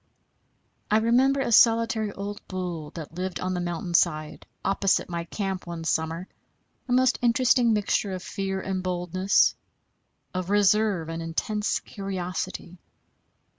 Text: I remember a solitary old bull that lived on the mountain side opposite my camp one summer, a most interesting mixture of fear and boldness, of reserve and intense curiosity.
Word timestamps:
I 0.89 0.97
remember 0.97 1.41
a 1.41 1.51
solitary 1.51 2.11
old 2.11 2.41
bull 2.47 2.89
that 2.95 3.13
lived 3.13 3.39
on 3.39 3.53
the 3.53 3.61
mountain 3.61 3.93
side 3.93 4.47
opposite 4.65 5.09
my 5.11 5.25
camp 5.25 5.67
one 5.67 5.83
summer, 5.83 6.27
a 6.87 6.91
most 6.91 7.19
interesting 7.21 7.71
mixture 7.71 8.13
of 8.13 8.23
fear 8.23 8.59
and 8.59 8.81
boldness, 8.81 9.53
of 10.33 10.49
reserve 10.49 11.07
and 11.07 11.21
intense 11.21 11.79
curiosity. 11.81 12.79